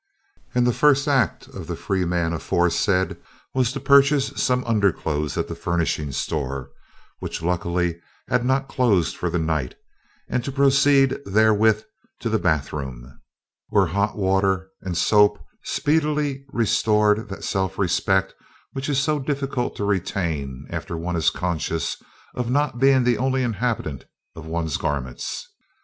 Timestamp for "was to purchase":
3.53-4.33